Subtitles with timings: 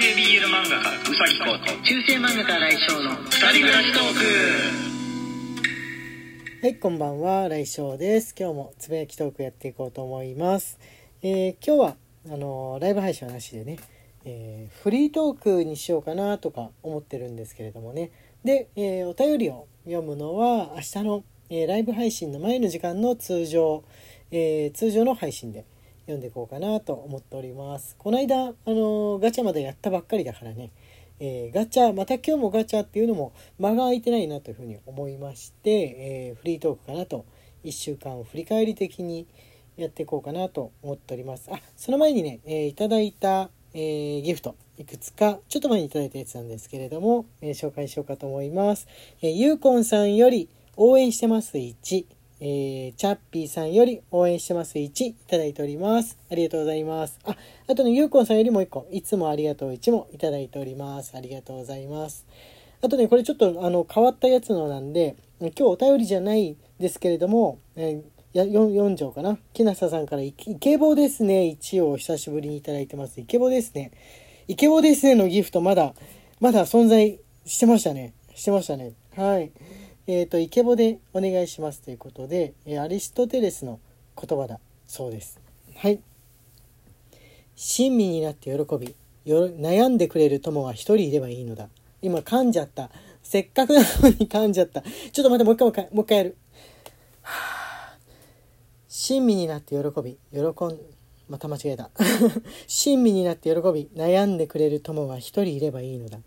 [0.00, 4.02] 系 BL 漫画家うさぎこと中世漫画家来翔の二人暮らしトー
[6.60, 8.32] クはい、こんばんは、来翔です。
[8.38, 10.78] 今日もつぶやきトークやっていこうと思います。
[11.22, 11.96] えー今日は
[12.32, 13.78] あのーライブ配信はなしでね、
[14.24, 18.12] えーフリートークにしようかなとか思ってるんですけれどもね。
[18.44, 23.82] で、えーお便りを読むのは明日の、えーライブ配信の前の時間の通常、
[24.30, 25.64] えー通常の配信で
[26.08, 27.94] 読んでいこうかなと思っております。
[27.98, 30.70] この間あのガチャまでやったばっかりだからね。
[31.20, 37.26] えーガチャまた今日もガチャっていうのも間が空いてないなというふうに思いまして、えーフリートークかなと
[37.64, 39.26] 1週間を振り返り的に
[39.76, 48.86] やっていこうかなと思っておりますあその前にね、えーいただいた、えーギフトいくつかちょっと前にいただいたやつなんですけれども、え紹介しようかと思います、
[49.20, 52.06] えーゆうこんさんより応援してます1
[52.40, 56.18] えー、チャッピーさんより応援してます1いただいております。
[56.30, 57.18] ありがとうございます。
[57.24, 61.16] あ、あとね、ゆうこんさんよりも1個、いつもありがとう1もいただいております。
[61.16, 62.26] ありがとうございます。
[62.80, 68.02] あとね、これちょっとあの変わったやつのなんで、今日お便りじゃないですけれども、えー
[68.34, 69.38] 4, 4条かな。
[69.52, 71.56] きなささんからイケイケボですね。
[71.60, 73.20] 1を久しぶりにいただいてます。
[73.20, 73.90] イケボですね。
[74.46, 75.94] イケボですねのギフトまだ、
[76.40, 78.12] まだ存在してましたね。
[78.34, 78.92] してましたね。
[79.16, 79.50] はい。
[80.10, 83.78] えっ、と、イケボでお願いしますということで、えアリストテレスの
[84.18, 85.38] 言葉だそうです。
[85.76, 86.00] はい。
[87.54, 91.68] 親身になって喜びよ悩んでくれる友は一人いればいいのだ。
[92.00, 92.90] 今噛んじゃった。
[93.22, 94.80] せっかくなのに噛んじゃった。
[94.80, 94.88] ちょ
[95.20, 96.36] っと待ってもう一回もう一回やる。
[98.88, 100.78] 親身になって喜び喜ん
[101.28, 101.90] また間違えた。
[102.66, 106.18] 親身になって喜び悩んでくれる友は一人いればいいのだ。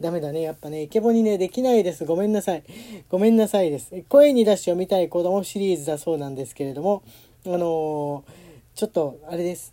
[0.00, 0.42] ダメだね。
[0.42, 2.04] やっぱねイケボにねできないです。
[2.04, 2.62] ごめんなさい。
[3.08, 3.90] ごめんなさいです。
[4.08, 7.02] 声に出して読みたい子供シリーズだそうなんですけれども
[7.46, 9.72] あのーちょっとあれです。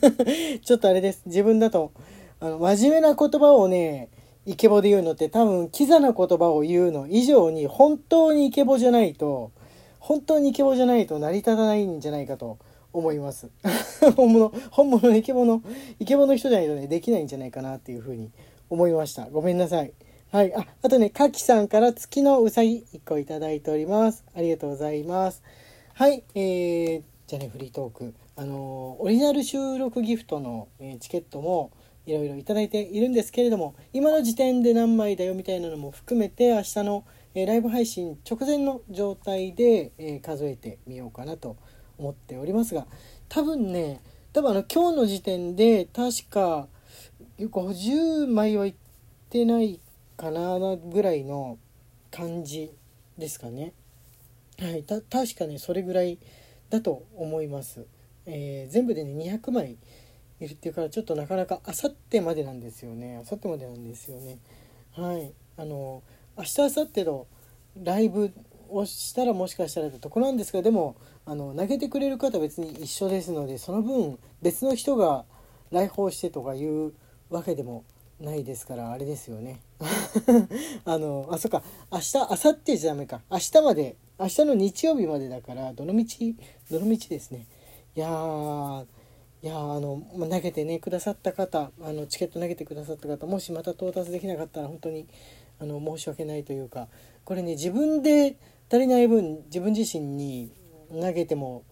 [0.64, 1.22] ちょっとあれです。
[1.26, 1.92] 自分だと
[2.40, 4.08] あの真面目な言葉をね
[4.46, 7.06] イケボで言うのって多分キザな言葉を言うの。
[7.06, 9.50] 以上に本当にイケボじゃないと
[9.98, 12.56] 本当にイケボじゃないと成り立たないんじゃないかと
[12.94, 13.50] 思います。
[14.16, 15.60] 本物本物のイケボの
[15.98, 18.30] イケボの人じゃないとねできないんじゃないかなっていうふうに
[18.70, 19.26] 思いました。
[19.26, 19.92] ごめんなさい。
[20.32, 20.54] はい。
[20.54, 24.24] ああとねかきさんから月のうさぎ1個いただいております。
[24.34, 25.42] ありがとうございます。
[25.94, 26.22] はい。
[26.34, 28.14] えー、じゃあねフリートーク。
[28.36, 31.72] あのオリジナル収録ギフトの、えーチケットも
[32.06, 37.04] いろいろいただいているんですけれども今の時点で何枚だよみたいなのも含めて明日の、
[37.34, 41.56] えーライブ配信直前の状態で、えー数えてみようかなと
[41.98, 42.86] 思っておりますが
[43.28, 44.00] 多分ね
[44.32, 46.68] 多分あの今日の時点で確か
[47.48, 48.74] 50枚はいっ
[49.30, 49.80] てない
[50.16, 51.58] かなぐらいの
[52.10, 52.72] 感じ
[53.18, 53.72] ですかね。
[54.60, 56.18] はい、た確かねそれぐらい
[56.68, 57.86] だと思います。
[58.26, 59.78] えー全部でね200枚
[60.40, 64.38] いるっていうからちょっとなかなかあさってまでなんですよねあさってまでなんですよね
[64.96, 66.02] はいあの
[66.36, 67.26] 明日明後日の
[67.82, 68.32] ライブ
[68.70, 70.96] をしたらもしかしたらってとこなんですがでも
[71.26, 75.24] あの投げてくれる方は別に一緒ですのでその分別の人が
[75.70, 76.92] 来訪してとかいう
[77.30, 77.84] わけでも
[78.20, 79.60] ないですからあれですよね。
[80.84, 81.62] あのあそっか。
[81.90, 83.22] 明日明後日じゃダメか。
[83.30, 86.04] 明日まで明日の日曜日までだからどの道
[86.70, 87.46] どの道ですね。
[87.96, 88.84] いやー
[89.42, 95.06] いやーあの投げてねくださった方あのチケット投げてくださった方もしまた到達できなかったら本当に
[95.60, 96.88] あの申し訳ないというか
[97.24, 98.36] これね自分で
[98.70, 100.52] 足りない分自分自身に
[100.92, 101.64] 投げても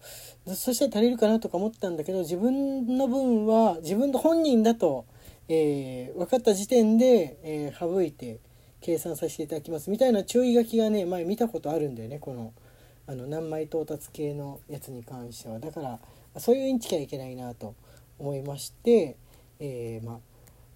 [0.46, 5.04] そしたら足りるかなとか思ったんだけど自分の分は自分の本人だと、
[5.48, 8.40] えー分かった時点で、えー省いて
[8.80, 12.18] 計算させていただきますみたいな注意書きがね前見たことあるんだよね。
[12.18, 12.52] この
[13.06, 15.58] あの何枚到達系のやつに関しては。
[15.58, 15.98] だから
[16.40, 17.74] そういうインチキはいけないなと
[18.18, 19.16] 思いまして、
[19.58, 20.20] えーま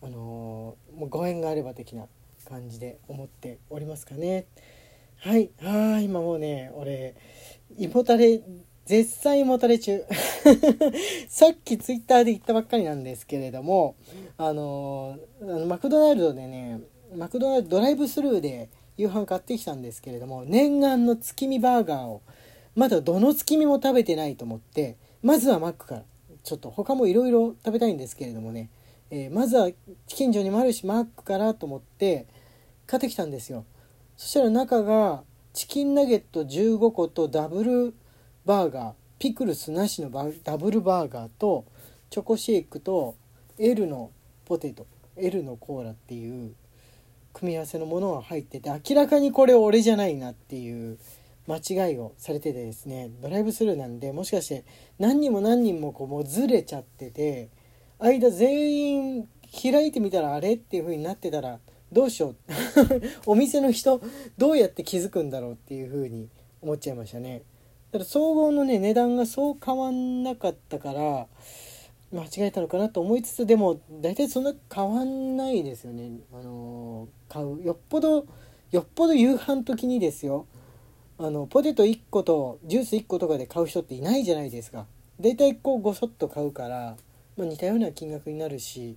[0.03, 2.06] あのもうご縁があれば的な
[2.49, 4.47] 感じで思っておりますかね。
[5.19, 5.50] はい。
[5.62, 7.15] あ今もうね俺
[7.78, 8.41] 胃もたれ
[8.84, 10.04] 絶賛もたれ中。
[11.28, 13.94] さっきツイッターで言ったばっかりなんですけれども
[14.37, 16.81] あのーマクドナルドでね
[17.17, 22.23] マクドナルドドライブスルーで夕飯買ってきたんですけれども念願の月見バーガーを
[22.75, 26.02] まだどの月見も食べてないと思ってまずはマックから
[26.43, 28.69] ちょっと他もいろいろ食べたいんですけれどもね、
[29.11, 29.70] えーまずは
[30.08, 32.26] 近所にもあるしマックからと思って
[32.87, 33.64] 買ってきたんですよ。
[34.17, 37.94] そしたら中がチキンナゲット15個とダブル
[38.44, 41.65] バーガーピクルスなしのバダブルバーガーと
[42.11, 43.15] チョコシェイクと
[43.59, 44.11] L の
[44.44, 44.87] ポテト
[45.17, 46.55] L のコーラっていう
[47.33, 50.99] 組み合わせのものが入ってて明らかにこれ俺じゃないなっていう
[51.47, 53.11] 間違いをされててですね。
[53.21, 54.65] ドライブスルーなんでもしかして
[54.99, 57.49] 何人も何人もこうもうずれちゃってて
[57.99, 59.29] 間全員
[59.62, 61.59] 開いてみたらあれっていう風になってたら
[61.91, 62.37] どうしよう。
[63.27, 64.00] お店の人
[64.38, 66.29] どうやって気づくんだろうっていう風に
[66.61, 67.43] 思っちゃいましたね。
[67.93, 71.27] だから総合のね値段がそう変わんなかったから
[72.12, 76.21] 間違えたのかなと思いつつでも大体そんな変わんないですよね。
[76.33, 78.27] あの買うよっぽど
[78.71, 80.47] よっぽど夕飯時にですよ。
[81.19, 84.87] あのポテト1個とジュース1個とかで買う人っていないじゃないですか。
[85.21, 86.97] 大体こうごそっと買うから、
[87.37, 88.97] まあ、似たような金額になるし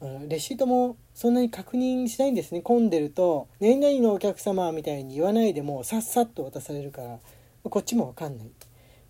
[0.00, 2.62] あのレシートもそんなに確認しないんですね。
[2.62, 7.18] 混んでると「何々のお客様」みたいに言わないでもさっさっと渡されるから
[7.64, 8.50] こっちも分かんないっ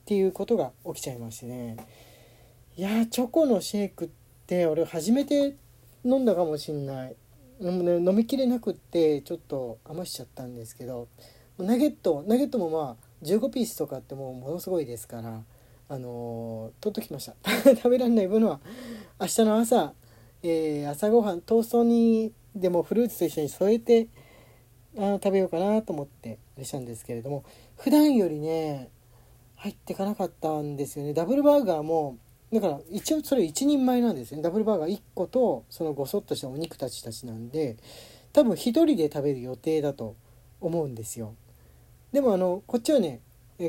[0.04, 1.76] ていうことが起きちゃいましてね。
[2.76, 4.08] いやチョコのシェイクっ
[4.46, 5.56] て俺初めて
[6.04, 7.16] 飲んだかもしんない。
[7.60, 11.08] でもね飲みきれなくってちょっと余しちゃったんですけど。
[11.58, 15.42] ナゲットナゲットもまあ15ピースとかってもうものすごいですから。
[15.92, 17.34] あのー、取っときました。
[17.74, 18.60] 食べられない分は
[19.20, 19.92] 明日の朝
[20.42, 24.08] えー、朝ごはんトーストにでもフルーツと一緒に添えて
[24.96, 27.44] あ食べようかなと思ってあれしたんですけれども。
[27.82, 28.90] 普段よりね
[29.56, 31.14] 入ってかなかったんですよね。
[31.14, 32.18] ダブルバーガーも
[32.52, 34.42] だから一応それ1人前なんですね。
[34.42, 37.76] ダブルバーガー1個とそのごそっとしたお肉たちたちなんで
[38.34, 40.14] 多分1人で食べる予定だと
[40.60, 41.34] 思うんですよ。
[42.12, 43.20] でもあのこっちはね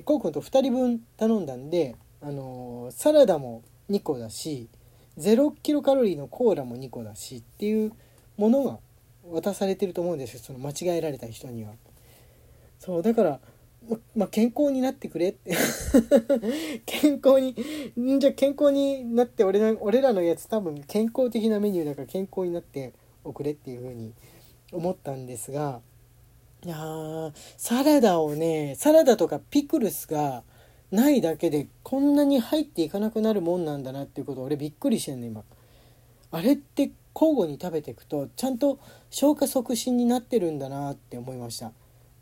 [0.03, 4.67] コウ君と2人分頼んだんであのサラダも2個だし
[5.17, 7.93] 0キロカロリーのコーラも2個だしっていう
[8.37, 8.79] ものが
[9.31, 10.39] 渡されてると思うんですよ。
[10.43, 11.71] その間違えられた人には。
[12.79, 13.39] そうだから
[13.89, 15.29] まま、健康になってくれ。
[15.29, 15.55] っ て
[16.85, 17.55] 健康に
[17.99, 22.93] んじゃ健康になって俺の俺らのやつ多分健康的なメニューだから健康になって
[23.23, 24.13] おくれっていう風に
[24.71, 25.81] 思ったんですが
[26.63, 26.77] いや
[27.57, 30.43] サラダをねサラダとかピクルスが
[30.91, 35.43] ないだけでこんなに入っていかなくなるもんなんだなっていうこと俺びっくりしてんの今。
[36.33, 38.79] あれって交互に食べていくとちゃんと
[39.09, 41.71] 消化促進になってるんだなって思いました。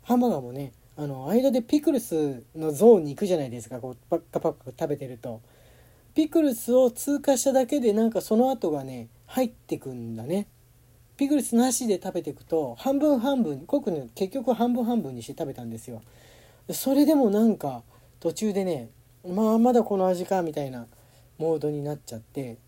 [0.02, 3.80] ハンバーガーもねあの間でピクルスのゾーンに行くじゃないですか。
[3.80, 5.40] こうパッカパッカ食べてると。
[6.14, 10.46] ピクルスを通過しただけでなんかその後がね入ってくんだね。
[11.16, 16.02] ピクルスなしで食べていくと半分半分僕ね結局半分半分にして食べたんですよ。
[16.70, 17.82] それでもなんか
[18.18, 18.90] 途中でね
[19.26, 20.86] まあまだこの味かみたいな
[21.38, 22.58] モードになっちゃって、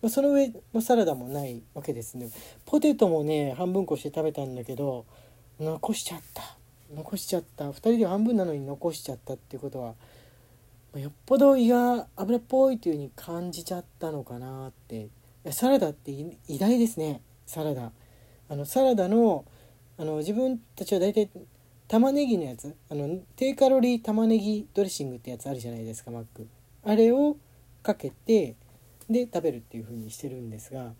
[0.00, 0.50] ま、その上、
[0.80, 2.30] サラダもないわけですね。
[2.64, 5.04] ポテトもね半分こして食べたんだけど
[5.60, 6.56] 残しちゃった。
[6.94, 9.94] 残しちゃった2人で半分なのに残しちゃったっていうことは
[10.98, 15.08] よっぽど胃が油っぽいという風に感じちゃったのかなって。
[15.52, 16.10] サラダって
[16.48, 17.92] 偉大ですねサラダ。
[18.48, 19.44] あのサラダの
[19.96, 21.28] あの自分たちは大体
[21.86, 26.48] 玉ねぎのやつあの低カロリー玉ねぎドレッシングってやつあるじゃないですかマック。
[26.82, 27.36] あれを
[27.82, 28.56] かけて
[29.08, 30.94] で食べるっていう風にしてるんですが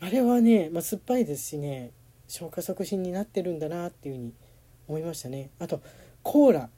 [0.00, 1.90] あれはね、まあ、酸っぱいですしね
[2.28, 4.32] 消化促進になってるんだなっていう風に
[4.90, 5.50] 思いましたね。
[5.60, 5.80] あと
[6.22, 6.68] コーラ。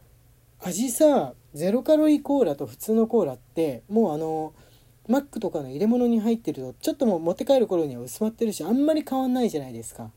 [0.64, 4.54] 味さゼロカロリーコーラと普通のコーラってもうあの
[5.08, 10.12] マックとかの入れ物に入ってるとちょっともう持って帰る頃には薄まってるしあんまり変わんないじゃないですか。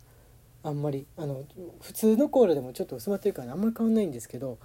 [0.61, 1.07] あんまり。
[1.17, 1.45] あの
[1.81, 4.59] 普通のコーラでもちょっと薄まってるからあんまり変わんないんですけど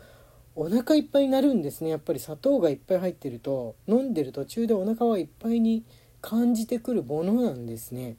[0.55, 2.19] お腹いっぱいになるんですねやっぱり。
[2.19, 5.85] 砂糖がいっぱい入ってると飲んでる途中でお腹はいっぱいに
[6.21, 8.17] 感じてくるものなんですね。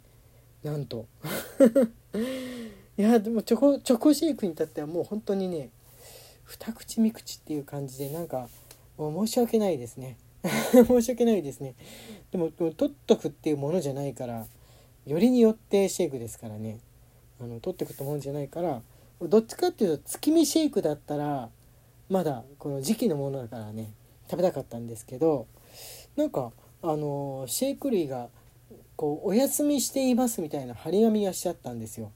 [0.63, 1.05] なんと。
[2.97, 5.69] いやでもチョコチョコシェイクに至ってはもう本当にね
[6.43, 8.49] 二口三口っていう感じでなんか
[8.97, 10.17] もう申し訳ないですね。
[10.73, 11.75] 申し訳ないですね。
[12.31, 14.47] でも取っとくっていうものじゃないから
[15.05, 16.79] よりによってシェイクですからね。
[17.39, 18.81] あの取ってくと思うんじゃないから
[19.19, 21.49] どっちかっていうと月見シェイクだったら
[22.09, 23.93] まだこの時期のものだからね
[24.29, 25.47] 食べたかったんですけど
[26.15, 26.51] なんか
[26.83, 28.29] あのシェイク類が
[28.95, 32.11] こうお休みしていますみたいな張り紙がしちゃったんですよ。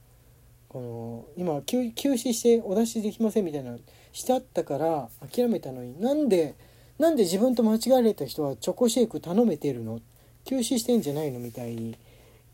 [0.75, 3.77] この今休止してお出しできませんみたいな
[4.11, 6.53] してあったから諦めたのになんで
[6.99, 10.01] なんで自分と間違えられた人はチョコシェイク頼めてるの？
[10.43, 11.97] 休止してんじゃないのみたいに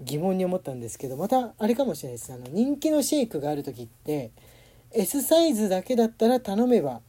[0.02, 2.32] 疑問に思ったんですけどまたあれかもしれないです。
[2.32, 4.30] あの人気のシェイクがある時って
[4.92, 7.02] S サイズだけだったら頼めば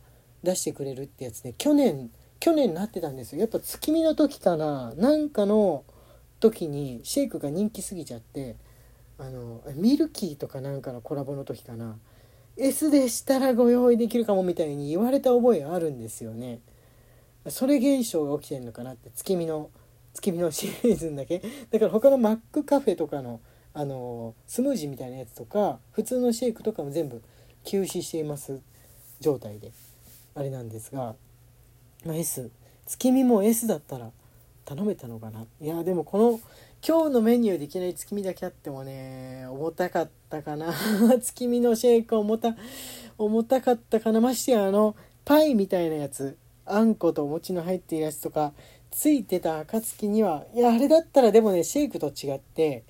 [0.42, 3.40] 出してくれるってやつで去年去年なってたんですよ。
[3.40, 5.84] やっぱ月見の時かななんかの
[6.40, 8.56] 時にシェイクが人気すぎちゃって
[9.22, 11.96] あのミルキーとかなんかのコラボの時かな。
[12.56, 16.60] S でしたらご用意できるかもみたいに言われた覚えあるんですよね。
[17.48, 19.70] それ現象が起きてるのかなって月見の
[20.12, 21.40] 月見のシリーズだけ。
[21.70, 23.40] だから他のマックカフェとかの
[23.74, 27.22] あのスムージーみたいなやつとか普通のシェイクとかも全部
[27.64, 28.60] 休止しています
[29.20, 29.72] 状態で。
[30.34, 31.14] あれなんですが、
[32.04, 32.50] まあ、S
[32.86, 34.10] 月見も S だったら
[34.64, 35.44] 頼めたのかな？
[35.60, 36.40] いやでもこの
[36.86, 40.72] 今日のメニューでいきなり月見だけあってもね重たかったかな。
[41.20, 42.56] 月見のシェイク重た
[43.18, 44.20] 重たかったかな。
[44.20, 46.36] ましてやあのパイみたいなやつ。
[46.64, 48.52] あんことお餅の入っているやつとか
[48.90, 52.84] ついてた暁にはいやあれだったらでもねシェイクと違って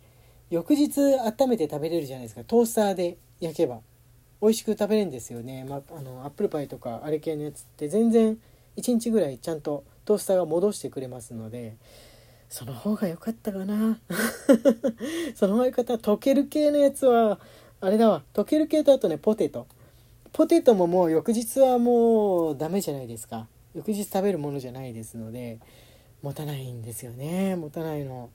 [0.51, 2.45] 翌日温めて食べれるじゃないですか。
[2.45, 3.81] トースターで焼けば。
[4.41, 8.37] 美味しく食べれるんですよね、まあ、あのアップルパイとかあれ系のやつって全然
[8.77, 11.77] 1日ぐらいちゃんとトースターが戻してくれますので
[12.53, 13.99] その方が良かったかな。
[15.35, 15.95] その方が良かった。
[15.95, 17.41] 溶ける系のやつは
[17.81, 18.25] あれだわ。
[18.35, 19.67] 溶ける系とあとねポテト。
[20.35, 23.49] ポテトももう翌日はもうダメじゃないですか。
[23.75, 25.61] 翌日食べるものじゃないですので
[26.21, 27.57] 持たないんですよね。
[27.57, 28.29] 持たないの。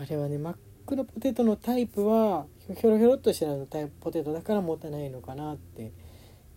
[0.00, 2.46] あれはねマックのポテトのタイプは
[2.80, 5.92] ひょろひょろっとしたタイプポテトだから持たないのかなって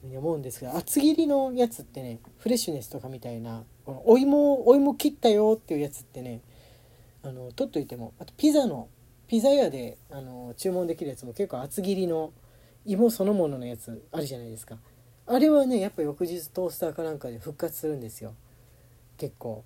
[0.04, 6.42] 思うんですが厚切りのやつってねフレッシュネスとかみたいなこのお芋お芋切ったよっていうやつってね
[7.24, 8.90] あの取っといてもあとピザの
[9.28, 12.32] ピザ屋であの注文できるやつも結構厚切りの
[12.86, 14.78] 芋そのもののやつあるじゃないですか。
[15.26, 18.34] あれはねやっぱ翌日トースターかなんかで復活するんですよ。
[19.18, 19.64] 結構。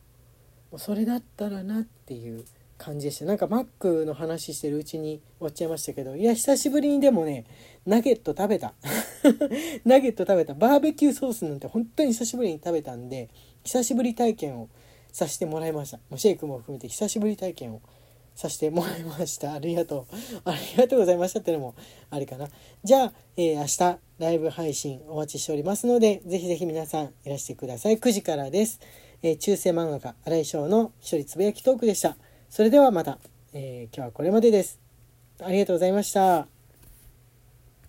[0.75, 2.43] それだったらなっていう
[2.77, 3.25] 感じでした。
[3.25, 7.45] なんかマックの話してるうちに終わっちゃいましたけどいや久しぶりにでもね
[7.85, 8.73] ナゲット食べた。
[9.85, 10.53] ナゲット食べた。
[10.53, 13.29] バーベキューソースなんて本当に久しぶりに食べたんで
[13.63, 14.69] 久しぶり体験を
[15.11, 15.97] させてもらいました。
[16.09, 17.81] もうシェイクも含めて久しぶり体験を
[18.37, 19.53] させてもらいました。
[19.53, 20.15] ありがとう。
[20.45, 21.73] ありがとうございましたってのも
[22.11, 22.47] ありかな。
[22.83, 27.97] じゃあ、えー、明日ライブ配信お待ちしておりますのでぜひぜひ皆さんいらしてください。
[27.97, 28.79] 9時からです、
[29.23, 32.15] えー、中世漫画家新井翔の一人つぶやきトークでした。
[32.49, 33.19] それではまた、
[33.53, 34.79] えー、今日はこれまでです。
[35.43, 36.56] ありがとうございました。